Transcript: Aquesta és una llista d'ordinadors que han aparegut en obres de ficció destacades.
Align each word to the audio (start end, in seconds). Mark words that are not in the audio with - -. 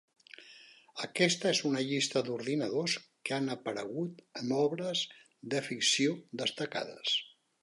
Aquesta 1.07 1.51
és 1.55 1.59
una 1.71 1.83
llista 1.89 2.23
d'ordinadors 2.29 2.95
que 3.29 3.35
han 3.37 3.53
aparegut 3.57 4.27
en 4.43 4.53
obres 4.63 5.05
de 5.55 5.65
ficció 5.71 6.21
destacades. 6.45 7.19